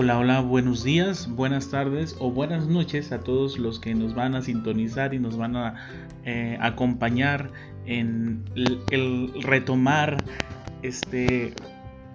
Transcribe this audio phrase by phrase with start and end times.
[0.00, 4.36] Hola, hola, buenos días, buenas tardes o buenas noches a todos los que nos van
[4.36, 5.74] a sintonizar y nos van a
[6.24, 7.50] eh, acompañar
[7.84, 8.44] en
[8.92, 10.22] el, retomar
[10.82, 11.52] este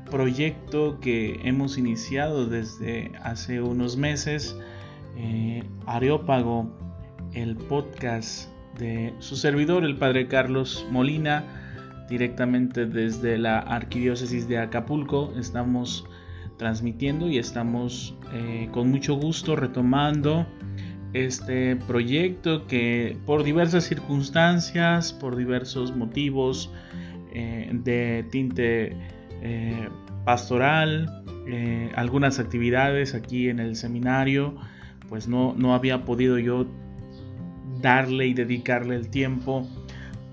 [0.10, 4.56] proyecto que hemos iniciado desde hace unos meses,
[5.18, 6.72] eh, Areópago,
[7.34, 8.48] el podcast
[8.80, 11.44] de su servidor, el Padre Carlos Molina,
[12.08, 15.34] directamente desde la Arquidiócesis de Acapulco.
[15.38, 16.06] Estamos
[16.58, 20.46] transmitiendo y estamos eh, con mucho gusto retomando
[21.14, 26.72] este proyecto que por diversas circunstancias, por diversos motivos
[27.34, 28.96] eh, de tinte
[29.42, 29.90] eh,
[30.26, 31.20] pastoral,
[31.96, 34.56] algunas actividades aquí en el seminario,
[35.10, 36.66] pues no, no había podido yo
[37.82, 39.68] darle y dedicarle el tiempo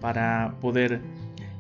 [0.00, 1.00] para poder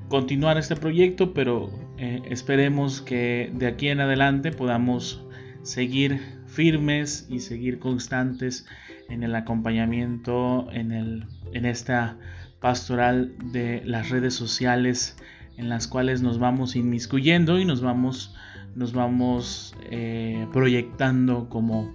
[0.08, 1.68] continuar este proyecto, pero
[2.02, 5.22] eh, esperemos que de aquí en adelante podamos
[5.62, 8.64] seguir firmes y seguir constantes
[9.10, 12.16] en el acompañamiento en, el, en esta
[12.58, 15.18] pastoral de las redes sociales
[15.58, 18.34] en las cuales nos vamos inmiscuyendo y nos vamos,
[18.74, 21.92] nos vamos eh, proyectando como,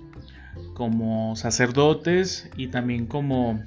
[0.75, 3.59] como sacerdotes y también como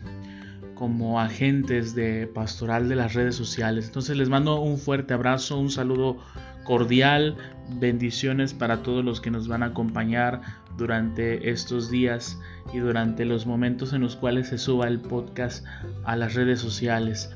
[0.78, 3.86] como agentes de pastoral de las redes sociales.
[3.86, 6.18] Entonces les mando un fuerte abrazo, un saludo
[6.62, 7.36] cordial,
[7.80, 10.40] bendiciones para todos los que nos van a acompañar
[10.76, 12.38] durante estos días
[12.72, 15.66] y durante los momentos en los cuales se suba el podcast
[16.04, 17.34] a las redes sociales.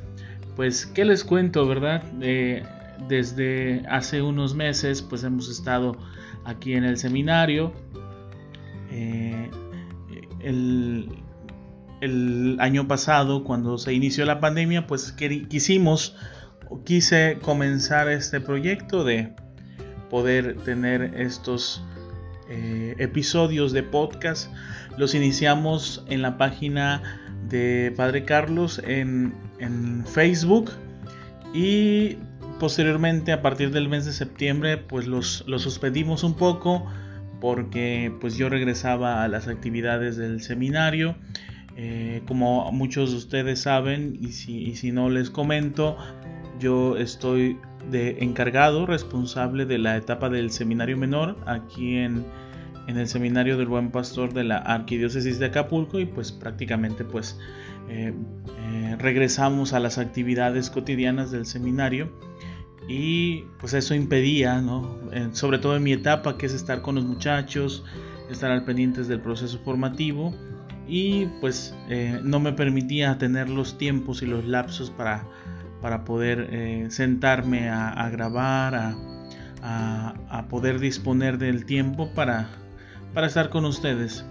[0.54, 2.04] Pues, ¿qué les cuento, verdad?
[2.20, 2.62] Eh,
[3.08, 5.96] desde hace unos meses, pues hemos estado
[6.44, 7.72] aquí en el seminario.
[8.92, 9.50] Eh,
[10.40, 11.21] el,
[12.02, 16.16] el año pasado, cuando se inició la pandemia, pues quisimos,
[16.84, 19.32] quise comenzar este proyecto de
[20.10, 21.84] poder tener estos
[22.50, 24.52] eh, episodios de podcast.
[24.96, 29.32] Los iniciamos en la página de Padre Carlos en,
[30.12, 30.72] Facebook
[31.54, 32.16] y
[32.58, 36.84] posteriormente a partir del mes de septiembre pues los, los suspendimos un poco
[37.40, 41.14] porque pues yo regresaba a las actividades del seminario
[41.76, 45.96] eh, como muchos de ustedes saben, y si, no les comento,
[46.58, 47.58] yo estoy
[47.90, 52.24] de encargado, responsable de la etapa del seminario menor aquí en,
[52.86, 57.38] el seminario del Buen Pastor de la Arquidiócesis de Acapulco y pues prácticamente pues
[57.88, 58.12] eh,
[58.58, 62.12] eh, regresamos a las actividades cotidianas del seminario
[62.88, 64.98] y pues eso impedía, ¿no?
[65.32, 67.84] sobre todo en mi etapa que es estar con los muchachos,
[68.30, 70.34] estar al pendientes del proceso formativo
[70.86, 75.24] y pues eh, no me permitía tener los tiempos y los lapsos para,
[75.80, 78.94] para poder eh, sentarme a, grabar,
[79.62, 82.48] a, poder disponer del tiempo para,
[83.14, 84.24] para estar con ustedes.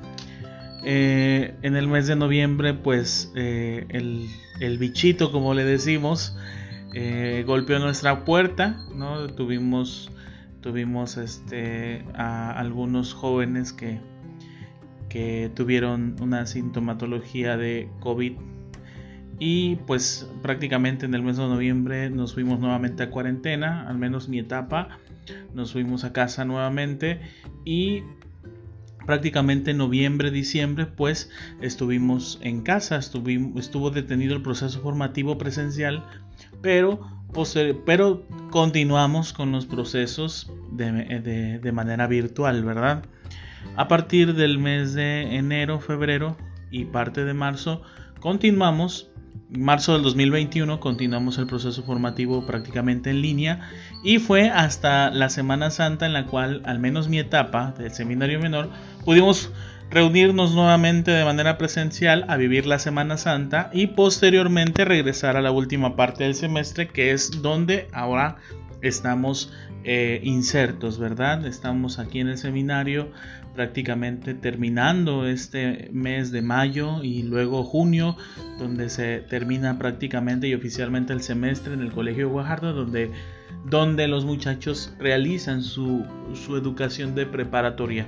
[0.84, 4.28] Eh, en el mes de noviembre pues el,
[4.60, 6.36] el, bichito como le decimos
[7.46, 9.28] golpeó nuestra puerta, ¿no?
[9.28, 10.12] tuvimos,
[10.62, 14.00] tuvimos este, a algunos jóvenes que
[15.12, 18.32] que tuvieron una sintomatología de COVID.
[19.40, 24.30] Y pues prácticamente en el mes de noviembre nos fuimos nuevamente a cuarentena, al menos
[24.30, 25.00] mi etapa,
[25.54, 27.20] nos fuimos a casa nuevamente
[27.66, 28.04] y
[29.06, 31.30] prácticamente noviembre, diciembre, pues
[31.60, 36.06] estuvimos en casa, estuvo detenido el proceso formativo presencial,
[36.62, 37.02] pero,
[37.86, 43.04] pero continuamos con los procesos de, de manera virtual, ¿verdad?
[43.76, 46.38] A partir del mes de enero, febrero
[46.70, 47.82] y parte de marzo,
[48.20, 49.12] continuamos
[49.50, 53.70] marzo del 2021 continuamos el proceso formativo prácticamente en línea
[54.02, 58.40] y fue hasta la Semana Santa en la cual al menos mi etapa del seminario
[58.40, 58.70] menor
[59.04, 59.52] pudimos
[59.90, 65.52] reunirnos nuevamente de manera presencial a vivir la Semana Santa y posteriormente regresar a la
[65.52, 68.38] última parte del semestre que es donde ahora
[68.82, 69.52] estamos
[69.84, 71.46] eh, insertos, ¿verdad?
[71.46, 73.12] Estamos aquí en el seminario
[73.54, 78.16] prácticamente terminando este mes de mayo y luego junio,
[78.58, 83.12] donde se termina prácticamente y oficialmente el semestre en el Colegio Guajardo, donde,
[83.66, 86.06] donde los muchachos realizan su,
[86.50, 88.08] educación de preparatoria.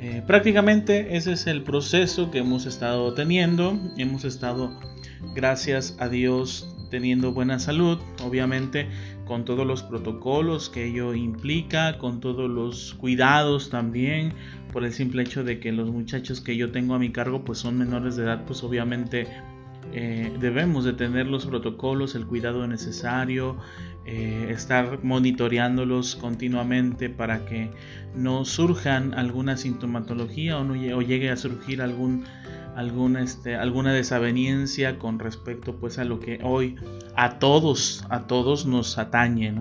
[0.00, 3.78] Eh, prácticamente ese es el proceso que hemos estado teniendo.
[3.96, 4.78] Hemos estado,
[5.34, 7.98] gracias a Dios, teniendo buena salud.
[8.22, 8.88] Obviamente
[9.28, 14.32] con todos los protocolos que ello implica, con todos los cuidados también,
[14.72, 17.58] por el simple hecho de que los muchachos que yo tengo a mi cargo pues
[17.58, 19.28] son menores de edad, pues obviamente
[19.92, 23.56] eh, debemos de tener los protocolos, el cuidado necesario,
[24.04, 27.70] eh, estar monitoreándolos continuamente para que
[28.14, 32.24] no surjan alguna sintomatología o, no, llegue a surgir algún,
[33.18, 36.76] este, alguna desaveniencia con respecto pues a lo que hoy
[37.16, 39.54] a todos, a todos nos atañe.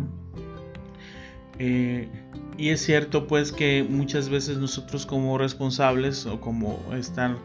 [1.60, 2.10] Eh,
[2.58, 7.38] y es cierto pues que muchas veces nosotros como responsables o como estar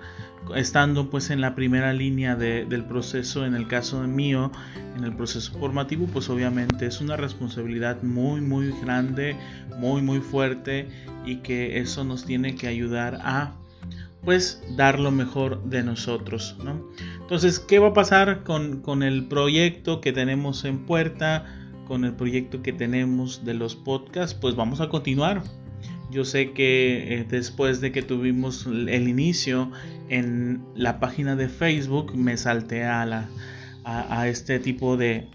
[0.54, 4.50] estando pues en la primera línea del proceso, en el caso mío,
[4.96, 9.36] en el proceso formativo, pues obviamente es una responsabilidad muy muy grande,
[9.78, 10.88] muy muy fuerte
[11.24, 13.54] y que eso nos tiene que ayudar a
[14.24, 16.80] pues dar lo mejor de nosotros, ¿no?
[17.20, 21.44] Entonces, ¿qué va a pasar con, con el proyecto que tenemos en puerta?
[21.88, 25.42] Con el proyecto que tenemos de los podcasts, pues vamos a continuar
[26.12, 29.72] yo sé que eh, después de que tuvimos el inicio
[30.08, 33.28] en la página de Facebook, me salté a,
[34.26, 35.28] este tipo de,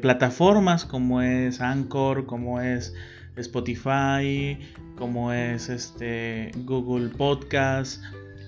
[0.00, 2.94] plataformas como es Anchor, como es
[3.36, 4.58] Spotify,
[4.96, 8.02] como es este Google Podcast,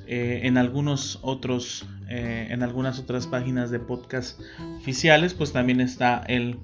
[0.06, 4.41] eh, en algunos otros, eh, en algunas otras páginas de podcast
[4.79, 6.59] oficiales, pues también está el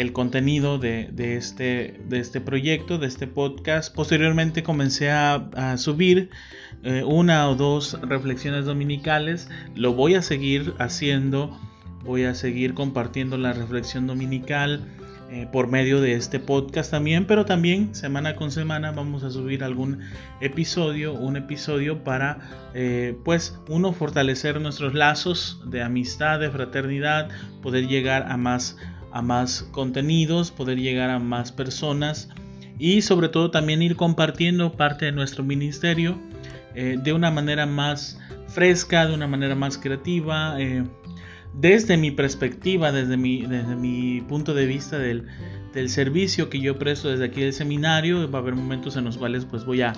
[0.00, 3.94] el contenido de, este, de este proyecto, de este podcast.
[3.94, 6.30] Posteriormente comencé a, subir
[6.82, 9.48] eh, una o dos reflexiones dominicales.
[9.74, 11.58] Lo voy a seguir haciendo.
[12.04, 14.88] Voy a seguir compartiendo la reflexión dominical
[15.30, 17.26] eh, por medio de este podcast también.
[17.26, 20.00] Pero también semana con semana vamos a subir algún
[20.40, 22.38] episodio, un episodio para
[22.72, 27.28] eh, pues uno fortalecer nuestros lazos de amistad, de fraternidad,
[27.60, 28.78] poder llegar a más
[29.12, 32.28] a más contenidos, poder llegar a más personas
[32.78, 36.18] y sobre todo también ir compartiendo parte de nuestro ministerio
[36.74, 38.18] eh, de una manera más
[38.48, 40.84] fresca, de una manera más creativa, eh,
[41.52, 45.26] desde mi perspectiva, desde mi, desde mi punto de vista del,
[45.74, 48.30] del, servicio que yo presto desde aquí del seminario.
[48.30, 49.92] Va a haber momentos en los cuales pues voy a,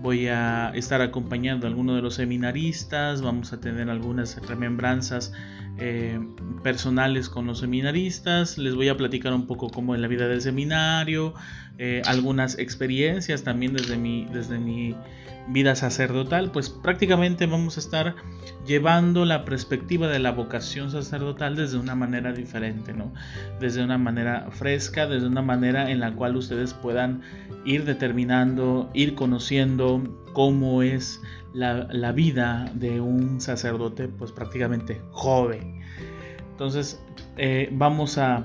[0.00, 5.32] voy a estar acompañando a alguno de los seminaristas, vamos a tener algunas remembranzas
[5.78, 6.20] eh,
[6.62, 10.40] personales con los seminaristas, les voy a platicar un poco cómo en la vida del
[10.40, 11.34] seminario,
[11.78, 14.94] eh, algunas experiencias también desde mi, desde mi
[15.48, 18.14] vida sacerdotal, pues prácticamente vamos a estar
[18.66, 23.12] llevando la perspectiva de la vocación sacerdotal desde una manera diferente, ¿no?
[23.60, 27.22] Desde una manera fresca, desde una manera en la cual ustedes puedan
[27.64, 31.22] ir determinando, ir conociendo cómo es
[31.54, 35.80] la, vida de un sacerdote pues prácticamente joven.
[36.50, 37.00] Entonces
[37.38, 38.44] eh, vamos, a,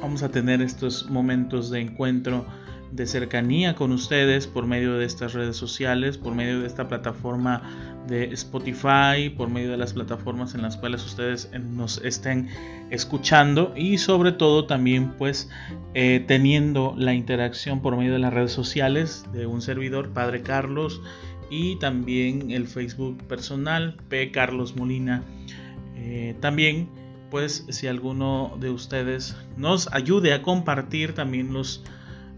[0.00, 2.46] vamos a tener estos momentos de encuentro
[2.92, 7.89] de cercanía con ustedes por medio de estas redes sociales, por medio de esta plataforma
[8.10, 12.48] de Spotify, por medio de las plataformas en las cuales ustedes nos estén
[12.90, 15.48] escuchando y sobre todo también pues
[15.94, 21.00] eh, teniendo la interacción por medio de las redes sociales de un servidor, Padre Carlos,
[21.50, 24.30] y también el Facebook personal, P.
[24.32, 25.22] Carlos Molina.
[25.96, 26.88] Eh, también
[27.30, 31.84] pues si alguno de ustedes nos ayude a compartir también los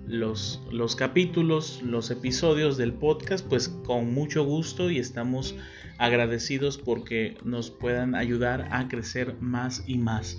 [0.06, 5.54] los, los capítulos, los episodios del podcast, pues con mucho gusto y estamos
[5.98, 10.38] agradecidos porque nos puedan ayudar a crecer más y más.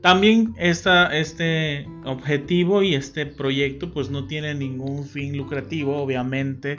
[0.00, 6.78] También esta, este objetivo y este proyecto pues no tiene ningún fin lucrativo, obviamente,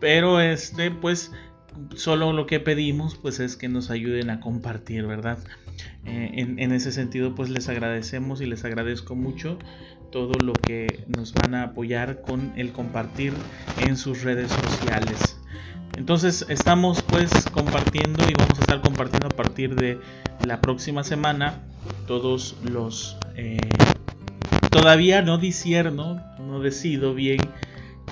[0.00, 1.32] pero este pues
[1.94, 5.38] solo lo que pedimos pues es que nos ayuden a compartir, ¿verdad?
[6.04, 9.58] Eh, en, ese sentido pues les agradecemos y les agradezco mucho
[10.10, 13.32] todo lo que nos van a apoyar con el compartir
[13.78, 15.38] en sus redes sociales.
[15.96, 19.98] Entonces estamos pues compartiendo y vamos a estar compartiendo a partir de
[20.46, 21.62] la próxima semana
[22.06, 23.16] todos los...
[23.36, 23.58] Eh,
[24.70, 27.40] todavía no disierno, no decido bien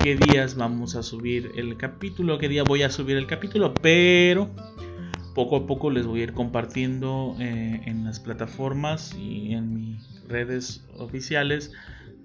[0.02, 4.50] qué días vamos a subir el capítulo, qué día voy a subir el capítulo, pero
[5.38, 10.20] poco a poco les voy a ir compartiendo eh, en las plataformas y en mis
[10.26, 11.70] redes oficiales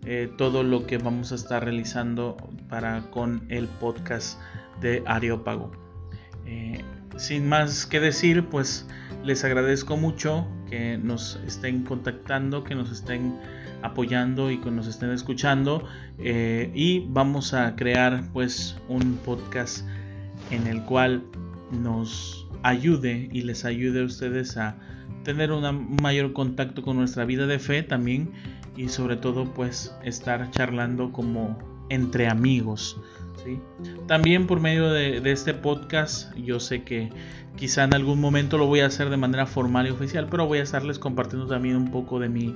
[0.04, 2.36] eh, todo lo que vamos a estar realizando
[2.70, 4.40] para con el podcast
[4.82, 5.72] de Areópago.
[6.48, 6.82] Eh,
[7.16, 8.88] sin más que decir, pues
[9.24, 13.40] les agradezco mucho que nos estén contactando, que nos estén
[13.84, 19.88] apoyando y que nos estén escuchando y vamos a crear pues un podcast
[20.50, 21.24] en el cual
[21.72, 24.78] nos ayude y les ayude a ustedes a
[25.24, 28.32] tener un mayor contacto con nuestra vida de fe también
[28.76, 31.58] y sobre todo pues estar charlando como
[31.90, 33.00] entre amigos,
[33.44, 33.60] ¿sí?
[34.08, 37.10] También por medio de, este podcast, yo sé que
[37.56, 40.60] quizá en algún momento lo voy a hacer de manera formal y oficial, pero voy
[40.60, 42.56] a estarles compartiendo también un poco de mi,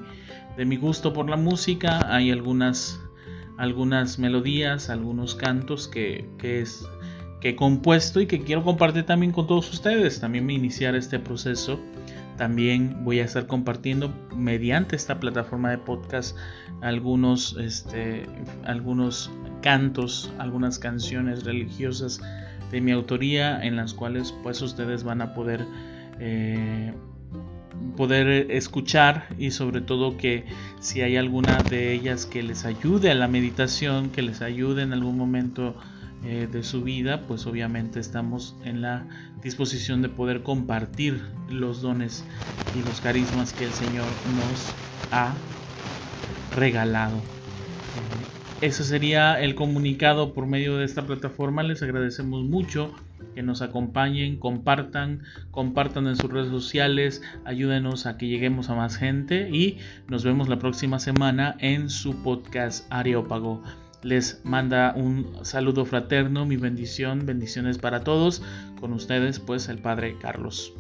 [0.58, 2.14] de mi gusto por la música.
[2.14, 3.00] Hay algunas,
[3.58, 6.88] algunas melodías, algunos cantos que, que es
[7.42, 10.20] que he compuesto y que quiero compartir también con todos ustedes.
[10.20, 11.80] También iniciar este proceso
[12.38, 16.38] también voy a estar compartiendo mediante esta plataforma de podcast
[16.82, 18.26] algunos, este,
[18.64, 22.22] algunos cantos, algunas canciones religiosas
[22.72, 25.66] de mi autoría en las cuales pues ustedes van a poder
[26.20, 26.94] eh,
[27.96, 30.46] poder escuchar y sobre todo que
[30.80, 34.94] si hay alguna de ellas que les ayude a la meditación, que les ayude en
[34.94, 35.76] algún momento
[36.26, 39.06] eh, de su vida, pues obviamente estamos en la
[39.44, 42.24] disposición de poder compartir los dones
[42.76, 44.06] y los carismas que el Señor
[44.36, 44.74] nos
[45.12, 45.34] ha
[46.56, 47.18] regalado.
[47.18, 51.62] Eh, ese sería el comunicado por medio de esta plataforma.
[51.62, 52.92] Les agradecemos mucho
[53.36, 55.22] que nos acompañen, compartan,
[55.52, 60.50] compartan en sus redes sociales, ayúdenos a que lleguemos a más gente y nos vemos
[60.50, 63.62] la próxima semana en su podcast Areópago
[64.08, 68.42] les manda un saludo fraterno, mi bendición, bendiciones para todos.
[68.80, 70.74] Con ustedes, pues, el Padre Carlos.